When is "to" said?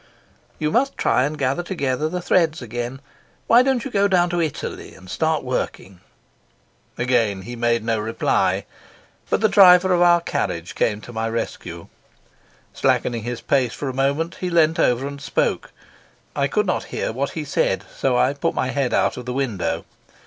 4.31-4.41, 11.01-11.13